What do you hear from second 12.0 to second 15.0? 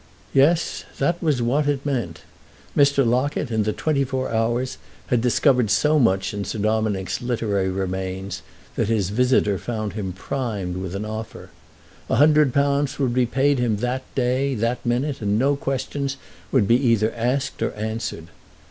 A hundred pounds would be paid him that day, that